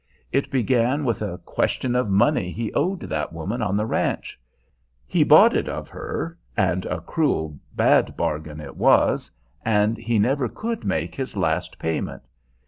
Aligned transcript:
It 0.31 0.49
began 0.49 1.05
with 1.05 1.21
a 1.21 1.37
question 1.37 1.95
of 1.95 2.09
money 2.09 2.49
he 2.51 2.73
owed 2.73 3.01
that 3.01 3.31
woman 3.31 3.61
on 3.61 3.77
the 3.77 3.85
ranch. 3.85 4.41
He 5.05 5.23
bought 5.23 5.55
it 5.55 5.69
of 5.69 5.89
her, 5.89 6.39
and 6.57 6.85
a 6.87 7.01
cruel 7.01 7.59
bad 7.75 8.17
bargain 8.17 8.59
it 8.59 8.77
was, 8.77 9.29
and 9.63 9.99
he 9.99 10.17
never 10.17 10.49
could 10.49 10.83
make 10.85 11.13
his 11.13 11.37
last 11.37 11.77
payment. 11.77 12.23